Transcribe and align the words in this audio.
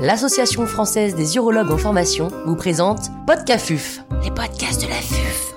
l'Association 0.00 0.66
française 0.66 1.14
des 1.14 1.36
urologues 1.36 1.70
en 1.70 1.76
formation 1.76 2.28
vous 2.46 2.56
présente 2.56 3.10
Podcafuf, 3.26 4.00
les 4.24 4.30
podcasts 4.30 4.82
de 4.82 4.88
la 4.88 4.94
FUF. 4.94 5.54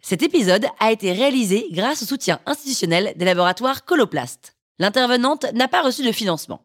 Cet 0.00 0.22
épisode 0.22 0.66
a 0.80 0.90
été 0.90 1.12
réalisé 1.12 1.66
grâce 1.70 2.02
au 2.02 2.06
soutien 2.06 2.40
institutionnel 2.46 3.12
des 3.16 3.26
laboratoires 3.26 3.84
Coloplast. 3.84 4.56
L'intervenante 4.78 5.44
n'a 5.52 5.68
pas 5.68 5.82
reçu 5.82 6.02
de 6.02 6.12
financement. 6.12 6.64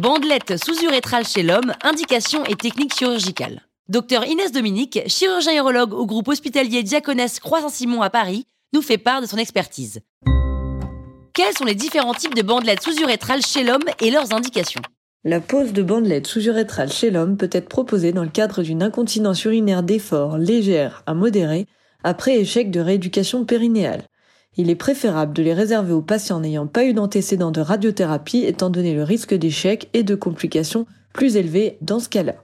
Bandelette 0.00 0.62
sous-urétrale 0.62 1.26
chez 1.26 1.42
l'homme, 1.42 1.72
indication 1.82 2.44
et 2.44 2.54
technique 2.54 2.94
chirurgicale. 2.94 3.62
Docteur 3.90 4.24
Inès 4.24 4.50
Dominique, 4.50 5.02
chirurgien 5.08 5.58
urologue 5.58 5.92
au 5.92 6.06
groupe 6.06 6.28
hospitalier 6.28 6.82
Diaconesse 6.82 7.38
Croix-Saint-Simon 7.38 8.00
à 8.00 8.08
Paris, 8.08 8.46
nous 8.72 8.80
fait 8.80 8.96
part 8.96 9.20
de 9.20 9.26
son 9.26 9.36
expertise. 9.36 10.00
Quels 11.34 11.54
sont 11.54 11.66
les 11.66 11.74
différents 11.74 12.14
types 12.14 12.34
de 12.34 12.40
bandelettes 12.40 12.82
sous-urétrales 12.82 13.44
chez 13.44 13.62
l'homme 13.62 13.84
et 14.00 14.10
leurs 14.10 14.32
indications? 14.32 14.80
La 15.22 15.40
pose 15.40 15.74
de 15.74 15.82
bandelette 15.82 16.26
sous-urétrale 16.26 16.90
chez 16.90 17.10
l'homme 17.10 17.36
peut 17.36 17.50
être 17.52 17.68
proposée 17.68 18.12
dans 18.12 18.22
le 18.22 18.30
cadre 18.30 18.62
d'une 18.62 18.82
incontinence 18.82 19.44
urinaire 19.44 19.82
d'effort 19.82 20.38
légère 20.38 21.02
à 21.04 21.12
modérée 21.12 21.66
après 22.02 22.38
échec 22.38 22.70
de 22.70 22.80
rééducation 22.80 23.44
périnéale. 23.44 24.04
Il 24.56 24.70
est 24.70 24.76
préférable 24.76 25.34
de 25.34 25.42
les 25.42 25.52
réserver 25.52 25.92
aux 25.92 26.00
patients 26.00 26.40
n'ayant 26.40 26.66
pas 26.66 26.86
eu 26.86 26.94
d'antécédent 26.94 27.50
de 27.50 27.60
radiothérapie 27.60 28.44
étant 28.44 28.70
donné 28.70 28.94
le 28.94 29.02
risque 29.02 29.34
d'échec 29.34 29.90
et 29.92 30.04
de 30.04 30.14
complications 30.14 30.86
plus 31.12 31.36
élevé 31.36 31.76
dans 31.82 32.00
ce 32.00 32.08
cas-là. 32.08 32.36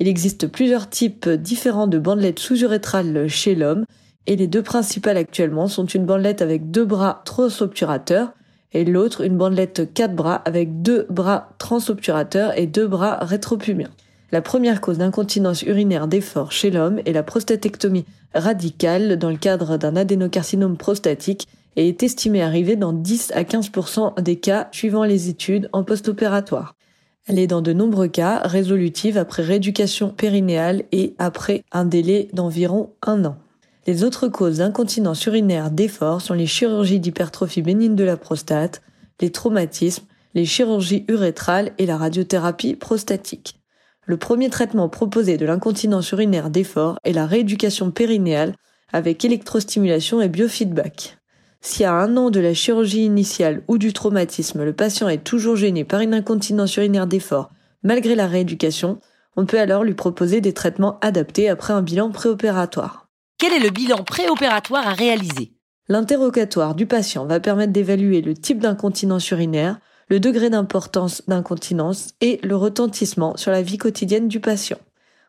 Il 0.00 0.08
existe 0.08 0.46
plusieurs 0.48 0.90
types 0.90 1.28
différents 1.28 1.86
de 1.86 1.98
bandelettes 1.98 2.38
sous-urétrales 2.38 3.28
chez 3.28 3.54
l'homme 3.54 3.84
et 4.26 4.36
les 4.36 4.46
deux 4.46 4.62
principales 4.62 5.16
actuellement 5.16 5.68
sont 5.68 5.86
une 5.86 6.06
bandelette 6.06 6.42
avec 6.42 6.70
deux 6.70 6.84
bras 6.84 7.22
transobturateurs 7.24 8.32
et 8.72 8.84
l'autre 8.84 9.22
une 9.22 9.36
bandelette 9.36 9.92
quatre 9.92 10.14
bras 10.14 10.36
avec 10.44 10.82
deux 10.82 11.06
bras 11.10 11.50
transobturateurs 11.58 12.58
et 12.58 12.66
deux 12.66 12.86
bras 12.86 13.18
rétropubiens. 13.18 13.90
La 14.30 14.40
première 14.40 14.80
cause 14.80 14.98
d'incontinence 14.98 15.62
urinaire 15.62 16.08
d'effort 16.08 16.52
chez 16.52 16.70
l'homme 16.70 17.00
est 17.04 17.12
la 17.12 17.22
prostatectomie 17.22 18.06
radicale 18.34 19.18
dans 19.18 19.28
le 19.28 19.36
cadre 19.36 19.76
d'un 19.76 19.94
adénocarcinome 19.94 20.78
prostatique 20.78 21.46
et 21.76 21.88
est 21.88 22.02
estimée 22.02 22.42
arriver 22.42 22.76
dans 22.76 22.92
10 22.92 23.32
à 23.34 23.42
15% 23.42 24.22
des 24.22 24.36
cas 24.36 24.68
suivant 24.72 25.04
les 25.04 25.28
études 25.28 25.68
en 25.72 25.84
post-opératoire. 25.84 26.74
Elle 27.28 27.38
est 27.38 27.46
dans 27.46 27.62
de 27.62 27.72
nombreux 27.72 28.08
cas 28.08 28.40
résolutive 28.44 29.16
après 29.16 29.42
rééducation 29.42 30.10
périnéale 30.10 30.84
et 30.90 31.14
après 31.18 31.62
un 31.70 31.84
délai 31.84 32.28
d'environ 32.32 32.90
un 33.02 33.24
an. 33.24 33.36
Les 33.86 34.04
autres 34.04 34.28
causes 34.28 34.58
d'incontinence 34.58 35.24
urinaire 35.26 35.70
d'effort 35.70 36.20
sont 36.20 36.34
les 36.34 36.46
chirurgies 36.46 37.00
d'hypertrophie 37.00 37.62
bénigne 37.62 37.94
de 37.94 38.04
la 38.04 38.16
prostate, 38.16 38.82
les 39.20 39.30
traumatismes, 39.30 40.04
les 40.34 40.44
chirurgies 40.44 41.04
urétrales 41.08 41.72
et 41.78 41.86
la 41.86 41.96
radiothérapie 41.96 42.74
prostatique. 42.74 43.60
Le 44.04 44.16
premier 44.16 44.50
traitement 44.50 44.88
proposé 44.88 45.36
de 45.36 45.46
l'incontinence 45.46 46.10
urinaire 46.10 46.50
d'effort 46.50 46.98
est 47.04 47.12
la 47.12 47.26
rééducation 47.26 47.92
périnéale 47.92 48.54
avec 48.92 49.24
électrostimulation 49.24 50.20
et 50.20 50.28
biofeedback. 50.28 51.18
Si 51.62 51.84
à 51.84 51.94
un 51.94 52.16
an 52.16 52.30
de 52.30 52.40
la 52.40 52.54
chirurgie 52.54 53.04
initiale 53.04 53.62
ou 53.68 53.78
du 53.78 53.92
traumatisme, 53.92 54.64
le 54.64 54.72
patient 54.72 55.08
est 55.08 55.24
toujours 55.24 55.56
gêné 55.56 55.84
par 55.84 56.00
une 56.00 56.12
incontinence 56.12 56.76
urinaire 56.76 57.06
d'effort 57.06 57.50
malgré 57.82 58.14
la 58.14 58.26
rééducation, 58.26 59.00
on 59.36 59.46
peut 59.46 59.58
alors 59.58 59.84
lui 59.84 59.94
proposer 59.94 60.40
des 60.40 60.52
traitements 60.52 60.98
adaptés 61.00 61.48
après 61.48 61.72
un 61.72 61.82
bilan 61.82 62.10
préopératoire. 62.10 63.08
Quel 63.38 63.52
est 63.52 63.64
le 63.64 63.70
bilan 63.70 64.04
préopératoire 64.04 64.86
à 64.86 64.92
réaliser? 64.92 65.52
L'interrogatoire 65.88 66.74
du 66.74 66.86
patient 66.86 67.26
va 67.26 67.40
permettre 67.40 67.72
d'évaluer 67.72 68.20
le 68.20 68.34
type 68.34 68.60
d'incontinence 68.60 69.30
urinaire, 69.30 69.78
le 70.08 70.20
degré 70.20 70.50
d'importance 70.50 71.22
d'incontinence 71.26 72.10
et 72.20 72.38
le 72.42 72.56
retentissement 72.56 73.36
sur 73.36 73.50
la 73.50 73.62
vie 73.62 73.78
quotidienne 73.78 74.28
du 74.28 74.40
patient. 74.40 74.78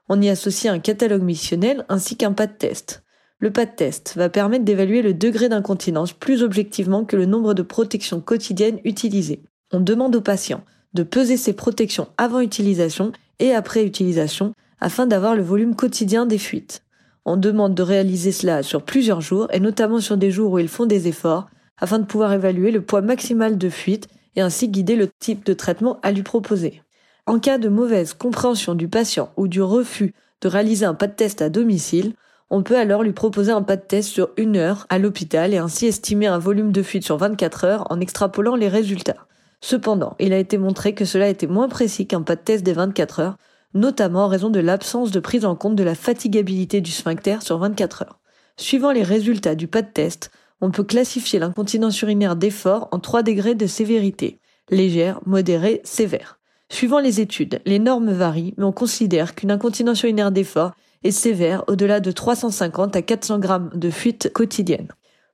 On 0.09 0.21
y 0.21 0.29
associe 0.29 0.71
un 0.71 0.79
catalogue 0.79 1.23
missionnel 1.23 1.85
ainsi 1.89 2.17
qu'un 2.17 2.33
pas 2.33 2.47
de 2.47 2.53
test. 2.53 3.02
Le 3.43 3.51
pas 3.51 3.65
de 3.65 3.71
test 3.71 4.13
va 4.15 4.29
permettre 4.29 4.63
d'évaluer 4.63 5.01
le 5.01 5.13
degré 5.13 5.49
d'incontinence 5.49 6.13
plus 6.13 6.43
objectivement 6.43 7.03
que 7.03 7.17
le 7.17 7.25
nombre 7.25 7.53
de 7.53 7.61
protections 7.61 8.21
quotidiennes 8.21 8.79
utilisées. 8.85 9.43
On 9.73 9.81
demande 9.81 10.15
au 10.15 10.21
patient 10.21 10.63
de 10.93 11.03
peser 11.03 11.35
ses 11.35 11.51
protections 11.51 12.07
avant 12.15 12.39
utilisation 12.39 13.11
et 13.39 13.53
après 13.53 13.85
utilisation 13.85 14.53
afin 14.79 15.07
d'avoir 15.07 15.35
le 15.35 15.43
volume 15.43 15.75
quotidien 15.75 16.25
des 16.25 16.37
fuites. 16.37 16.85
On 17.25 17.35
demande 17.35 17.75
de 17.75 17.83
réaliser 17.83 18.31
cela 18.31 18.63
sur 18.63 18.81
plusieurs 18.81 19.19
jours 19.19 19.49
et 19.51 19.59
notamment 19.59 19.99
sur 19.99 20.15
des 20.15 20.31
jours 20.31 20.53
où 20.53 20.59
ils 20.59 20.69
font 20.69 20.85
des 20.85 21.09
efforts 21.09 21.47
afin 21.77 21.99
de 21.99 22.05
pouvoir 22.05 22.31
évaluer 22.31 22.71
le 22.71 22.81
poids 22.81 23.01
maximal 23.01 23.57
de 23.57 23.69
fuite 23.69 24.07
et 24.37 24.41
ainsi 24.41 24.69
guider 24.69 24.95
le 24.95 25.09
type 25.19 25.45
de 25.45 25.53
traitement 25.53 25.99
à 26.01 26.13
lui 26.13 26.23
proposer. 26.23 26.81
En 27.25 27.39
cas 27.39 27.57
de 27.57 27.67
mauvaise 27.67 28.13
compréhension 28.13 28.73
du 28.73 28.87
patient 28.87 29.33
ou 29.35 29.49
du 29.49 29.61
refus 29.61 30.13
de 30.39 30.47
réaliser 30.47 30.85
un 30.85 30.93
pas 30.93 31.07
de 31.07 31.13
test 31.13 31.41
à 31.41 31.49
domicile, 31.49 32.13
on 32.53 32.61
peut 32.61 32.77
alors 32.77 33.01
lui 33.01 33.13
proposer 33.13 33.51
un 33.51 33.63
pas 33.63 33.77
de 33.77 33.81
test 33.81 34.09
sur 34.09 34.29
une 34.37 34.57
heure 34.57 34.85
à 34.89 34.99
l'hôpital 34.99 35.55
et 35.55 35.57
ainsi 35.57 35.87
estimer 35.87 36.27
un 36.27 36.37
volume 36.37 36.71
de 36.71 36.83
fuite 36.83 37.03
sur 37.03 37.17
24 37.17 37.63
heures 37.63 37.87
en 37.89 37.99
extrapolant 37.99 38.55
les 38.55 38.67
résultats. 38.67 39.25
Cependant, 39.59 40.15
il 40.19 40.33
a 40.33 40.37
été 40.37 40.59
montré 40.59 40.93
que 40.93 41.03
cela 41.03 41.29
était 41.29 41.47
moins 41.47 41.67
précis 41.67 42.05
qu'un 42.05 42.21
pas 42.21 42.35
de 42.35 42.41
test 42.41 42.63
des 42.63 42.73
24 42.73 43.19
heures, 43.21 43.37
notamment 43.73 44.25
en 44.25 44.27
raison 44.27 44.51
de 44.51 44.59
l'absence 44.59 45.09
de 45.09 45.19
prise 45.19 45.45
en 45.45 45.55
compte 45.55 45.75
de 45.75 45.83
la 45.83 45.95
fatigabilité 45.95 46.79
du 46.79 46.91
sphincter 46.91 47.37
sur 47.41 47.57
24 47.57 48.03
heures. 48.03 48.19
Suivant 48.55 48.91
les 48.91 49.01
résultats 49.01 49.55
du 49.55 49.67
pas 49.67 49.81
de 49.81 49.91
test, 49.91 50.29
on 50.61 50.69
peut 50.69 50.83
classifier 50.83 51.39
l'incontinence 51.39 51.99
urinaire 52.03 52.35
d'effort 52.35 52.87
en 52.91 52.99
trois 52.99 53.23
degrés 53.23 53.55
de 53.55 53.65
sévérité, 53.65 54.39
légère, 54.69 55.19
modérée, 55.25 55.81
sévère. 55.85 56.39
Suivant 56.69 56.99
les 56.99 57.19
études, 57.19 57.61
les 57.65 57.79
normes 57.79 58.11
varient, 58.11 58.53
mais 58.57 58.63
on 58.63 58.71
considère 58.71 59.33
qu'une 59.33 59.49
incontinence 59.49 60.03
urinaire 60.03 60.31
d'effort 60.31 60.73
est 61.03 61.11
sévère 61.11 61.63
au-delà 61.67 61.99
de 61.99 62.11
350 62.11 62.95
à 62.95 63.01
400 63.01 63.39
grammes 63.39 63.69
de 63.73 63.89
fuite 63.89 64.31
quotidienne. 64.33 64.87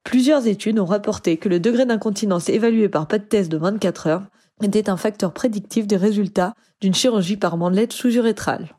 Plusieurs 0.03 0.47
études 0.47 0.79
ont 0.79 0.85
rapporté 0.85 1.37
que 1.37 1.49
le 1.49 1.59
degré 1.59 1.85
d'incontinence 1.85 2.49
évalué 2.49 2.89
par 2.89 3.07
pas 3.07 3.19
de 3.19 3.25
test 3.25 3.51
de 3.51 3.57
24 3.57 4.07
heures 4.07 4.23
était 4.63 4.89
un 4.89 4.97
facteur 4.97 5.33
prédictif 5.33 5.87
des 5.87 5.97
résultats 5.97 6.53
d'une 6.81 6.93
chirurgie 6.93 7.37
par 7.37 7.57
bandelette 7.57 7.93
sous-urétrale. 7.93 8.69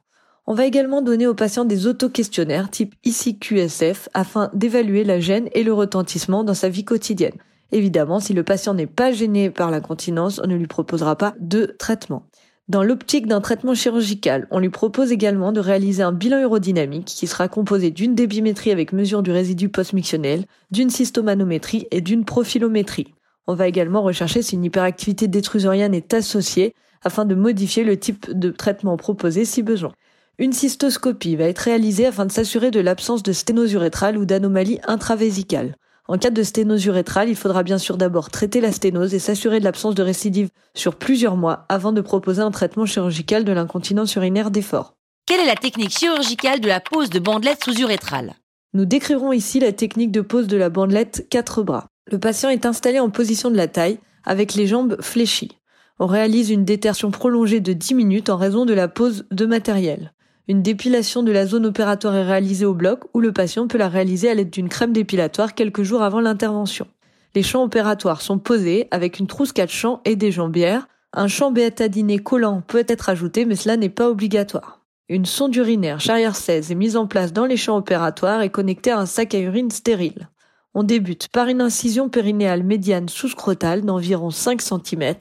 On 0.47 0.55
va 0.55 0.67
également 0.67 1.03
donner 1.03 1.27
aux 1.27 1.35
patients 1.35 1.65
des 1.65 1.87
auto-questionnaires 1.87 2.71
type 2.71 2.95
ICQSF 3.05 4.09
afin 4.15 4.51
d'évaluer 4.53 5.05
la 5.05 5.21
gêne 5.21 5.49
et 5.53 5.63
le 5.63 5.73
retentissement 5.73 6.45
dans 6.45 6.55
sa 6.55 6.69
vie 6.69 6.85
quotidienne. 6.85 7.37
Évidemment, 7.73 8.19
si 8.19 8.33
le 8.33 8.43
patient 8.43 8.75
n'est 8.75 8.87
pas 8.87 9.13
gêné 9.13 9.51
par 9.51 9.71
l'incontinence, 9.71 10.41
on 10.43 10.49
ne 10.49 10.57
lui 10.57 10.67
proposera 10.67 11.17
pas 11.17 11.35
de 11.39 11.77
traitement. 11.79 12.27
Dans 12.71 12.85
l'optique 12.85 13.27
d'un 13.27 13.41
traitement 13.41 13.75
chirurgical, 13.75 14.47
on 14.53 14.61
lui 14.61 14.69
propose 14.69 15.11
également 15.11 15.51
de 15.51 15.59
réaliser 15.59 16.05
un 16.05 16.13
bilan 16.13 16.41
urodynamique 16.41 17.07
qui 17.07 17.27
sera 17.27 17.49
composé 17.49 17.91
d'une 17.91 18.15
débimétrie 18.15 18.71
avec 18.71 18.93
mesure 18.93 19.25
du 19.25 19.33
résidu 19.33 19.69
post-mictionnel, 19.69 20.45
d'une 20.71 20.89
cystomanométrie 20.89 21.89
et 21.91 22.01
d'une 22.01 22.25
profilométrie. 22.25 23.13
On 23.49 23.57
va 23.57 23.67
également 23.67 24.03
rechercher 24.03 24.43
si 24.43 24.55
une 24.55 24.65
hyperactivité 24.65 25.27
détrusorienne 25.27 25.95
est 25.95 26.15
associée 26.15 26.77
afin 27.03 27.25
de 27.25 27.35
modifier 27.35 27.83
le 27.83 27.99
type 27.99 28.31
de 28.31 28.51
traitement 28.51 28.97
proposé 28.97 29.45
si 29.45 29.65
besoin. 29.65 29.91
Une 30.39 30.53
cystoscopie 30.53 31.35
va 31.35 31.47
être 31.47 31.59
réalisée 31.59 32.07
afin 32.07 32.25
de 32.25 32.31
s'assurer 32.31 32.71
de 32.71 32.79
l'absence 32.79 33.25
de 33.25 33.33
sténose 33.33 33.73
urétrale 33.73 34.17
ou 34.17 34.27
d'anomalie 34.27 34.79
intravésicale. 34.87 35.75
En 36.11 36.19
cas 36.19 36.31
de 36.31 36.43
sténose 36.43 36.87
urétrale, 36.87 37.29
il 37.29 37.37
faudra 37.37 37.63
bien 37.63 37.79
sûr 37.79 37.97
d'abord 37.97 38.31
traiter 38.31 38.61
la 38.61 38.73
sténose 38.73 39.15
et 39.15 39.21
s'assurer 39.21 39.61
de 39.61 39.65
l'absence 39.65 39.95
de 39.95 40.03
récidive 40.03 40.49
sur 40.75 40.97
plusieurs 40.97 41.37
mois 41.37 41.67
avant 41.69 41.93
de 41.93 42.01
proposer 42.01 42.43
un 42.43 42.51
traitement 42.51 42.85
chirurgical 42.85 43.45
de 43.45 43.53
l'incontinence 43.53 44.17
urinaire 44.17 44.51
d'effort. 44.51 44.97
Quelle 45.25 45.39
est 45.39 45.47
la 45.47 45.55
technique 45.55 45.97
chirurgicale 45.97 46.59
de 46.59 46.67
la 46.67 46.81
pose 46.81 47.11
de 47.11 47.21
bandelette 47.21 47.63
sous-urétrale 47.63 48.35
Nous 48.75 48.87
décrirons 48.87 49.33
ici 49.33 49.61
la 49.61 49.71
technique 49.71 50.11
de 50.11 50.21
pose 50.21 50.49
de 50.49 50.57
la 50.57 50.69
bandelette 50.69 51.29
quatre 51.31 51.63
bras. 51.63 51.87
Le 52.11 52.19
patient 52.19 52.49
est 52.49 52.67
installé 52.67 52.99
en 52.99 53.11
position 53.11 53.49
de 53.49 53.57
la 53.57 53.69
taille 53.69 54.01
avec 54.25 54.55
les 54.55 54.67
jambes 54.67 55.01
fléchies. 55.01 55.59
On 56.01 56.07
réalise 56.07 56.51
une 56.51 56.65
détertion 56.65 57.13
prolongée 57.13 57.61
de 57.61 57.73
10 57.73 57.95
minutes 57.95 58.31
en 58.31 58.37
raison 58.37 58.67
de 58.67 58.75
la 58.75 58.89
pose 58.89 59.27
de 59.31 59.47
matériel. 59.47 60.13
Une 60.51 60.63
dépilation 60.63 61.23
de 61.23 61.31
la 61.31 61.47
zone 61.47 61.65
opératoire 61.65 62.17
est 62.17 62.25
réalisée 62.25 62.65
au 62.65 62.75
bloc 62.75 63.05
ou 63.15 63.21
le 63.21 63.33
patient 63.33 63.69
peut 63.69 63.79
la 63.79 63.89
réaliser 63.89 64.29
à 64.29 64.35
l'aide 64.35 64.51
d'une 64.51 64.69
crème 64.69 64.93
dépilatoire 64.93 65.55
quelques 65.55 65.85
jours 65.85 66.03
avant 66.03 66.19
l'intervention. 66.19 66.89
Les 67.37 67.45
champs 67.45 67.63
opératoires 67.63 68.21
sont 68.21 68.41
posés 68.41 68.89
avec 68.91 69.21
une 69.21 69.29
trousse 69.29 69.53
4 69.53 69.71
champs 69.71 70.01
et 70.05 70.17
des 70.17 70.33
jambières. 70.33 70.89
Un 71.13 71.29
champ 71.29 71.53
béatadiné 71.53 72.19
collant 72.19 72.65
peut 72.67 72.85
être 72.89 73.11
ajouté 73.11 73.45
mais 73.45 73.55
cela 73.55 73.77
n'est 73.77 73.91
pas 73.91 74.11
obligatoire. 74.11 74.81
Une 75.09 75.25
sonde 75.25 75.55
urinaire 75.55 76.01
charrière 76.01 76.35
16 76.35 76.73
est 76.73 76.75
mise 76.75 76.97
en 76.97 77.07
place 77.07 77.33
dans 77.33 77.47
les 77.47 77.57
champs 77.57 77.77
opératoires 77.77 78.43
et 78.43 78.51
connectée 78.51 78.91
à 78.91 78.99
un 78.99 79.07
sac 79.07 79.37
à 79.37 79.39
urine 79.39 79.71
stérile. 79.71 80.31
On 80.75 80.83
débute 80.83 81.29
par 81.29 81.47
une 81.47 81.61
incision 81.61 82.09
périnéale 82.09 82.65
médiane 82.65 83.09
sous-scrotale 83.09 83.83
d'environ 83.83 84.33
5 84.33 84.61
cm 84.61 85.15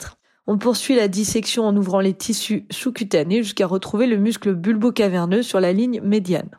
on 0.50 0.58
poursuit 0.58 0.96
la 0.96 1.06
dissection 1.06 1.64
en 1.64 1.76
ouvrant 1.76 2.00
les 2.00 2.12
tissus 2.12 2.66
sous-cutanés 2.72 3.44
jusqu'à 3.44 3.68
retrouver 3.68 4.08
le 4.08 4.16
muscle 4.16 4.52
bulbo-caverneux 4.52 5.44
sur 5.44 5.60
la 5.60 5.72
ligne 5.72 6.00
médiane. 6.02 6.50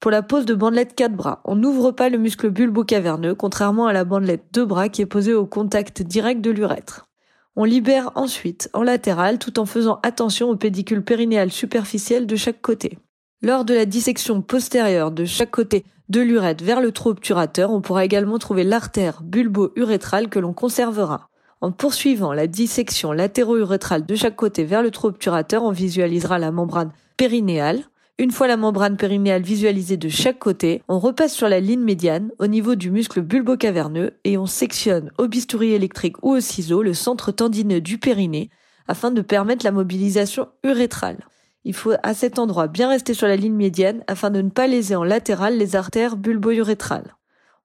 Pour 0.00 0.10
la 0.10 0.22
pose 0.22 0.46
de 0.46 0.54
bandelette 0.54 0.94
4 0.94 1.12
bras, 1.12 1.42
on 1.44 1.54
n'ouvre 1.54 1.92
pas 1.92 2.08
le 2.08 2.16
muscle 2.16 2.48
bulbo-caverneux, 2.48 3.34
contrairement 3.34 3.86
à 3.86 3.92
la 3.92 4.04
bandelette 4.04 4.46
2 4.54 4.64
bras 4.64 4.88
qui 4.88 5.02
est 5.02 5.06
posée 5.06 5.34
au 5.34 5.44
contact 5.44 6.00
direct 6.00 6.40
de 6.40 6.52
l'urètre. 6.52 7.06
On 7.54 7.64
libère 7.64 8.12
ensuite 8.14 8.70
en 8.72 8.82
latéral 8.82 9.38
tout 9.38 9.58
en 9.58 9.66
faisant 9.66 10.00
attention 10.02 10.48
au 10.48 10.56
pédicule 10.56 11.04
périnéal 11.04 11.52
superficiel 11.52 12.26
de 12.26 12.36
chaque 12.36 12.62
côté. 12.62 12.98
Lors 13.42 13.66
de 13.66 13.74
la 13.74 13.84
dissection 13.84 14.40
postérieure 14.40 15.10
de 15.10 15.26
chaque 15.26 15.50
côté 15.50 15.84
de 16.08 16.22
l'urètre 16.22 16.64
vers 16.64 16.80
le 16.80 16.92
trou 16.92 17.10
obturateur, 17.10 17.70
on 17.70 17.82
pourra 17.82 18.06
également 18.06 18.38
trouver 18.38 18.64
l'artère 18.64 19.22
bulbo-urétrale 19.22 20.30
que 20.30 20.38
l'on 20.38 20.54
conservera. 20.54 21.28
En 21.60 21.72
poursuivant 21.72 22.32
la 22.32 22.46
dissection 22.46 23.12
latéro-urétrale 23.12 24.04
de 24.04 24.14
chaque 24.14 24.36
côté 24.36 24.64
vers 24.64 24.82
le 24.82 24.90
trou 24.90 25.08
obturateur, 25.08 25.62
on 25.62 25.70
visualisera 25.70 26.38
la 26.38 26.50
membrane 26.50 26.92
périnéale. 27.16 27.84
Une 28.18 28.30
fois 28.30 28.46
la 28.46 28.56
membrane 28.56 28.96
périnéale 28.96 29.42
visualisée 29.42 29.96
de 29.96 30.08
chaque 30.08 30.38
côté, 30.38 30.82
on 30.88 30.98
repasse 30.98 31.34
sur 31.34 31.48
la 31.48 31.58
ligne 31.58 31.82
médiane 31.82 32.30
au 32.38 32.46
niveau 32.46 32.74
du 32.74 32.90
muscle 32.90 33.22
bulbo-caverneux 33.22 34.12
et 34.24 34.38
on 34.38 34.46
sectionne 34.46 35.10
au 35.18 35.26
bistouri 35.26 35.72
électrique 35.72 36.22
ou 36.22 36.36
au 36.36 36.40
ciseau 36.40 36.82
le 36.82 36.94
centre 36.94 37.32
tendineux 37.32 37.80
du 37.80 37.98
périnée 37.98 38.50
afin 38.86 39.10
de 39.10 39.22
permettre 39.22 39.64
la 39.64 39.72
mobilisation 39.72 40.48
urétrale. 40.62 41.26
Il 41.64 41.74
faut 41.74 41.94
à 42.02 42.14
cet 42.14 42.38
endroit 42.38 42.68
bien 42.68 42.88
rester 42.88 43.14
sur 43.14 43.26
la 43.26 43.36
ligne 43.36 43.54
médiane 43.54 44.04
afin 44.06 44.30
de 44.30 44.42
ne 44.42 44.50
pas 44.50 44.66
léser 44.66 44.96
en 44.96 45.04
latéral 45.04 45.56
les 45.56 45.76
artères 45.76 46.16
bulbo-urétrales. 46.16 47.16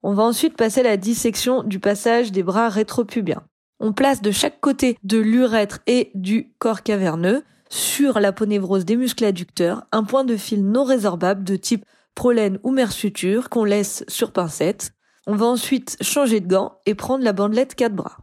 On 0.01 0.13
va 0.13 0.23
ensuite 0.23 0.55
passer 0.55 0.79
à 0.79 0.83
la 0.83 0.97
dissection 0.97 1.63
du 1.63 1.79
passage 1.79 2.31
des 2.31 2.43
bras 2.43 2.69
rétropubiens. 2.69 3.43
On 3.79 3.93
place 3.93 4.21
de 4.21 4.31
chaque 4.31 4.59
côté 4.59 4.97
de 5.03 5.17
l'urètre 5.17 5.79
et 5.87 6.11
du 6.13 6.53
corps 6.59 6.83
caverneux 6.83 7.43
sur 7.69 8.19
l'aponévrose 8.19 8.83
des 8.83 8.97
muscles 8.97 9.23
adducteurs 9.23 9.83
un 9.91 10.03
point 10.03 10.25
de 10.25 10.35
fil 10.35 10.65
non 10.65 10.83
résorbable 10.83 11.43
de 11.43 11.55
type 11.55 11.85
prolène 12.13 12.59
ou 12.63 12.71
mersuture 12.71 13.49
qu'on 13.49 13.63
laisse 13.63 14.03
sur 14.09 14.33
pincette. 14.33 14.91
On 15.27 15.35
va 15.35 15.45
ensuite 15.45 15.95
changer 16.01 16.41
de 16.41 16.47
gant 16.47 16.79
et 16.85 16.95
prendre 16.95 17.23
la 17.23 17.31
bandelette 17.31 17.75
4 17.75 17.93
bras. 17.93 18.17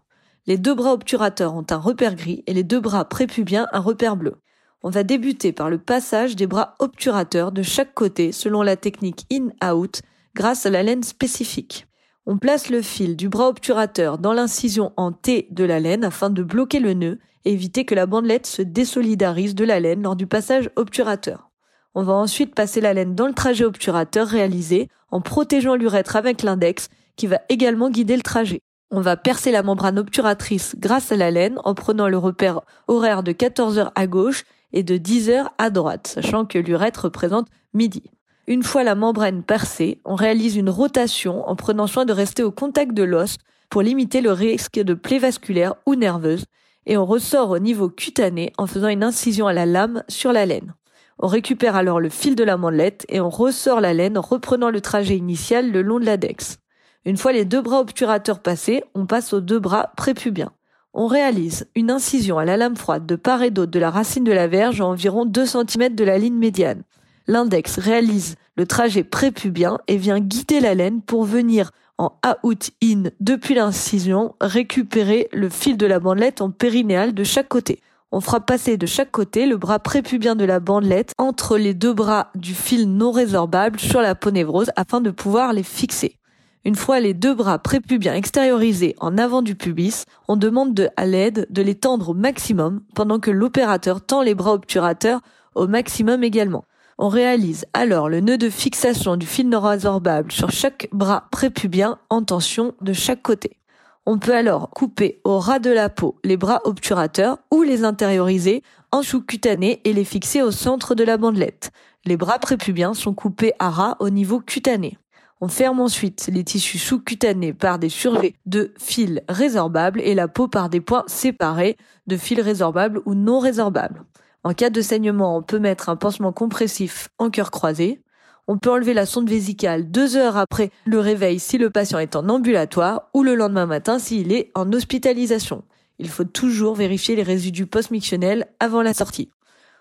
Les 0.46 0.58
deux 0.58 0.74
bras 0.74 0.92
obturateurs 0.92 1.54
ont 1.54 1.66
un 1.70 1.78
repère 1.78 2.16
gris 2.16 2.44
et 2.46 2.52
les 2.52 2.62
deux 2.62 2.80
bras 2.80 3.06
prépubiens 3.06 3.66
un 3.72 3.80
repère 3.80 4.16
bleu. 4.16 4.34
On 4.82 4.90
va 4.90 5.04
débuter 5.04 5.52
par 5.52 5.70
le 5.70 5.78
passage 5.78 6.36
des 6.36 6.46
bras 6.46 6.74
obturateurs 6.78 7.50
de 7.50 7.62
chaque 7.62 7.94
côté 7.94 8.30
selon 8.30 8.62
la 8.62 8.76
technique 8.76 9.26
in-out 9.32 10.02
grâce 10.34 10.66
à 10.66 10.70
la 10.70 10.82
laine 10.82 11.02
spécifique. 11.02 11.86
On 12.28 12.38
place 12.38 12.70
le 12.70 12.82
fil 12.82 13.14
du 13.14 13.28
bras 13.28 13.46
obturateur 13.48 14.18
dans 14.18 14.32
l'incision 14.32 14.92
en 14.96 15.12
T 15.12 15.46
de 15.52 15.62
la 15.62 15.78
laine 15.78 16.02
afin 16.02 16.28
de 16.28 16.42
bloquer 16.42 16.80
le 16.80 16.92
nœud 16.92 17.20
et 17.44 17.52
éviter 17.52 17.84
que 17.84 17.94
la 17.94 18.06
bandelette 18.06 18.48
se 18.48 18.62
désolidarise 18.62 19.54
de 19.54 19.64
la 19.64 19.78
laine 19.78 20.02
lors 20.02 20.16
du 20.16 20.26
passage 20.26 20.68
obturateur. 20.74 21.52
On 21.94 22.02
va 22.02 22.14
ensuite 22.14 22.52
passer 22.52 22.80
la 22.80 22.94
laine 22.94 23.14
dans 23.14 23.28
le 23.28 23.32
trajet 23.32 23.64
obturateur 23.64 24.26
réalisé 24.26 24.88
en 25.12 25.20
protégeant 25.20 25.76
l'urètre 25.76 26.16
avec 26.16 26.42
l'index 26.42 26.88
qui 27.14 27.28
va 27.28 27.38
également 27.48 27.90
guider 27.90 28.16
le 28.16 28.22
trajet. 28.22 28.60
On 28.90 29.00
va 29.00 29.16
percer 29.16 29.52
la 29.52 29.62
membrane 29.62 29.98
obturatrice 29.98 30.74
grâce 30.76 31.12
à 31.12 31.16
la 31.16 31.30
laine 31.30 31.60
en 31.62 31.74
prenant 31.74 32.08
le 32.08 32.18
repère 32.18 32.62
horaire 32.88 33.22
de 33.22 33.30
14 33.30 33.78
heures 33.78 33.92
à 33.94 34.08
gauche 34.08 34.42
et 34.72 34.82
de 34.82 34.96
10 34.96 35.30
heures 35.30 35.52
à 35.58 35.70
droite, 35.70 36.08
sachant 36.08 36.44
que 36.44 36.58
l'urètre 36.58 37.04
représente 37.04 37.46
midi. 37.72 38.10
Une 38.48 38.62
fois 38.62 38.84
la 38.84 38.94
membrane 38.94 39.42
percée, 39.42 40.00
on 40.04 40.14
réalise 40.14 40.56
une 40.56 40.70
rotation 40.70 41.48
en 41.48 41.56
prenant 41.56 41.86
soin 41.86 42.04
de 42.04 42.12
rester 42.12 42.42
au 42.42 42.52
contact 42.52 42.94
de 42.94 43.02
l'os 43.02 43.38
pour 43.70 43.82
limiter 43.82 44.20
le 44.20 44.32
risque 44.32 44.78
de 44.78 44.94
plaie 44.94 45.18
vasculaire 45.18 45.74
ou 45.84 45.96
nerveuse, 45.96 46.44
et 46.86 46.96
on 46.96 47.04
ressort 47.04 47.50
au 47.50 47.58
niveau 47.58 47.88
cutané 47.88 48.52
en 48.58 48.66
faisant 48.66 48.88
une 48.88 49.02
incision 49.02 49.48
à 49.48 49.52
la 49.52 49.66
lame 49.66 50.04
sur 50.08 50.32
la 50.32 50.46
laine. 50.46 50.74
On 51.18 51.26
récupère 51.26 51.74
alors 51.74 51.98
le 51.98 52.08
fil 52.08 52.36
de 52.36 52.44
la 52.44 52.56
mandelette 52.56 53.04
et 53.08 53.20
on 53.20 53.30
ressort 53.30 53.80
la 53.80 53.94
laine 53.94 54.18
en 54.18 54.22
reprenant 54.22 54.70
le 54.70 54.80
trajet 54.80 55.16
initial 55.16 55.72
le 55.72 55.82
long 55.82 55.98
de 55.98 56.04
l'index. 56.04 56.58
Une 57.04 57.16
fois 57.16 57.32
les 57.32 57.44
deux 57.44 57.62
bras 57.62 57.80
obturateurs 57.80 58.40
passés, 58.40 58.84
on 58.94 59.06
passe 59.06 59.32
aux 59.32 59.40
deux 59.40 59.58
bras 59.58 59.92
prépubiens 59.96 60.52
on 60.98 61.06
réalise 61.08 61.68
une 61.74 61.90
incision 61.90 62.38
à 62.38 62.46
la 62.46 62.56
lame 62.56 62.74
froide 62.74 63.04
de 63.04 63.16
part 63.16 63.42
et 63.42 63.50
d'autre 63.50 63.70
de 63.70 63.78
la 63.78 63.90
racine 63.90 64.24
de 64.24 64.32
la 64.32 64.48
verge 64.48 64.80
à 64.80 64.86
environ 64.86 65.26
2 65.26 65.44
cm 65.44 65.94
de 65.94 66.04
la 66.04 66.16
ligne 66.16 66.38
médiane. 66.38 66.84
L'index 67.28 67.78
réalise 67.78 68.36
le 68.56 68.66
trajet 68.66 69.02
prépubien 69.02 69.78
et 69.88 69.96
vient 69.96 70.20
guider 70.20 70.60
la 70.60 70.74
laine 70.74 71.02
pour 71.02 71.24
venir 71.24 71.72
en 71.98 72.12
out-in 72.44 73.10
depuis 73.20 73.54
l'incision 73.54 74.34
récupérer 74.40 75.28
le 75.32 75.48
fil 75.48 75.76
de 75.76 75.86
la 75.86 75.98
bandelette 75.98 76.40
en 76.40 76.50
périnéal 76.50 77.14
de 77.14 77.24
chaque 77.24 77.48
côté. 77.48 77.80
On 78.12 78.20
fera 78.20 78.40
passer 78.40 78.76
de 78.76 78.86
chaque 78.86 79.10
côté 79.10 79.46
le 79.46 79.56
bras 79.56 79.80
prépubien 79.80 80.36
de 80.36 80.44
la 80.44 80.60
bandelette 80.60 81.12
entre 81.18 81.58
les 81.58 81.74
deux 81.74 81.92
bras 81.92 82.30
du 82.34 82.54
fil 82.54 82.88
non 82.88 83.10
résorbable 83.10 83.80
sur 83.80 84.00
la 84.00 84.14
ponévrose 84.14 84.70
afin 84.76 85.00
de 85.00 85.10
pouvoir 85.10 85.52
les 85.52 85.64
fixer. 85.64 86.16
Une 86.64 86.76
fois 86.76 87.00
les 87.00 87.14
deux 87.14 87.34
bras 87.34 87.58
prépubiens 87.58 88.14
extériorisés 88.14 88.94
en 89.00 89.18
avant 89.18 89.42
du 89.42 89.54
pubis, 89.54 90.04
on 90.28 90.36
demande 90.36 90.74
de, 90.74 90.88
à 90.96 91.06
l'aide 91.06 91.46
de 91.50 91.62
les 91.62 91.74
tendre 91.74 92.10
au 92.10 92.14
maximum 92.14 92.82
pendant 92.94 93.18
que 93.18 93.30
l'opérateur 93.30 94.00
tend 94.00 94.22
les 94.22 94.34
bras 94.34 94.52
obturateurs 94.52 95.20
au 95.54 95.66
maximum 95.66 96.22
également. 96.22 96.64
On 96.98 97.08
réalise 97.08 97.66
alors 97.74 98.08
le 98.08 98.20
nœud 98.20 98.38
de 98.38 98.48
fixation 98.48 99.16
du 99.16 99.26
fil 99.26 99.50
non-résorbable 99.50 100.32
sur 100.32 100.50
chaque 100.50 100.88
bras 100.92 101.28
prépubien 101.30 101.98
en 102.08 102.22
tension 102.22 102.74
de 102.80 102.94
chaque 102.94 103.20
côté. 103.20 103.58
On 104.06 104.18
peut 104.18 104.34
alors 104.34 104.70
couper 104.70 105.20
au 105.24 105.38
ras 105.38 105.58
de 105.58 105.70
la 105.70 105.90
peau 105.90 106.16
les 106.24 106.38
bras 106.38 106.60
obturateurs 106.64 107.38
ou 107.50 107.62
les 107.62 107.84
intérioriser 107.84 108.62
en 108.92 109.02
chou 109.02 109.20
cutané 109.20 109.82
et 109.84 109.92
les 109.92 110.04
fixer 110.04 110.40
au 110.40 110.50
centre 110.50 110.94
de 110.94 111.04
la 111.04 111.18
bandelette. 111.18 111.70
Les 112.06 112.16
bras 112.16 112.38
prépubiens 112.38 112.94
sont 112.94 113.12
coupés 113.12 113.52
à 113.58 113.68
ras 113.68 113.96
au 114.00 114.08
niveau 114.08 114.40
cutané. 114.40 114.96
On 115.42 115.48
ferme 115.48 115.80
ensuite 115.80 116.30
les 116.32 116.44
tissus 116.44 116.78
sous-cutanés 116.78 117.52
par 117.52 117.78
des 117.78 117.90
survets 117.90 118.36
de 118.46 118.72
fils 118.78 119.20
résorbables 119.28 120.00
et 120.00 120.14
la 120.14 120.28
peau 120.28 120.48
par 120.48 120.70
des 120.70 120.80
points 120.80 121.04
séparés 121.08 121.76
de 122.06 122.16
fils 122.16 122.40
résorbables 122.40 123.02
ou 123.04 123.12
non 123.12 123.38
résorbables. 123.38 124.02
En 124.46 124.54
cas 124.54 124.70
de 124.70 124.80
saignement, 124.80 125.36
on 125.36 125.42
peut 125.42 125.58
mettre 125.58 125.88
un 125.88 125.96
pansement 125.96 126.30
compressif 126.30 127.08
en 127.18 127.30
cœur 127.30 127.50
croisé. 127.50 128.00
On 128.46 128.58
peut 128.58 128.70
enlever 128.70 128.94
la 128.94 129.04
sonde 129.04 129.28
vésicale 129.28 129.90
deux 129.90 130.16
heures 130.16 130.36
après 130.36 130.70
le 130.84 131.00
réveil 131.00 131.40
si 131.40 131.58
le 131.58 131.68
patient 131.68 131.98
est 131.98 132.14
en 132.14 132.28
ambulatoire 132.28 133.08
ou 133.12 133.24
le 133.24 133.34
lendemain 133.34 133.66
matin 133.66 133.98
s'il 133.98 134.30
est 134.30 134.52
en 134.54 134.72
hospitalisation. 134.72 135.64
Il 135.98 136.08
faut 136.08 136.22
toujours 136.22 136.76
vérifier 136.76 137.16
les 137.16 137.24
résidus 137.24 137.66
post-mictionnels 137.66 138.46
avant 138.60 138.82
la 138.82 138.94
sortie. 138.94 139.32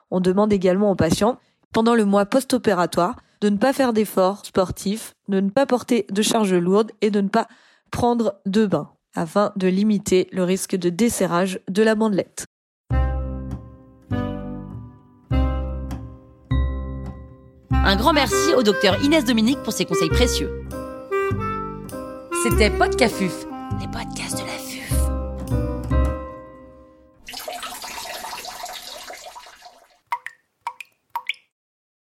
On 0.10 0.20
demande 0.20 0.52
également 0.52 0.90
aux 0.90 0.96
patients, 0.96 1.38
pendant 1.72 1.94
le 1.94 2.06
mois 2.06 2.26
post-opératoire, 2.26 3.18
de 3.42 3.50
ne 3.50 3.58
pas 3.58 3.72
faire 3.72 3.94
d'efforts 3.94 4.48
sportifs, 4.48 5.14
de 5.28 5.42
ne 5.42 5.52
pas 5.52 5.68
porter 5.68 6.08
de 6.10 6.24
charges 6.24 6.56
lourdes 6.56 6.92
et 7.02 7.12
de 7.12 7.22
ne 7.22 7.30
pas 7.30 7.48
prendre 7.92 8.42
de 8.48 8.66
bain 8.66 8.90
afin 9.14 9.54
de 9.58 9.68
limiter 9.68 10.28
le 10.32 10.44
risque 10.44 10.76
de 10.76 10.90
desserrage 10.90 11.60
de 11.70 11.84
la 11.84 11.94
bandelette. 11.94 12.48
Un 17.88 17.98
grand 17.98 18.14
merci 18.14 18.56
au 18.58 18.64
docteur 18.64 19.00
Inès 19.04 19.26
Dominique 19.26 19.62
pour 19.62 19.72
ses 19.72 19.86
conseils 19.86 20.10
précieux. 20.10 20.50
C'était 22.42 22.72
Podcafuf, 22.72 23.46
les 23.80 23.88
podcasts 23.88 24.42
de 24.42 24.48
la 24.48 24.55